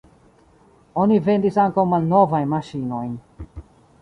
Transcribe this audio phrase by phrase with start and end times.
[1.03, 3.15] Oni vendis ankaŭ malnovajn maŝinojn.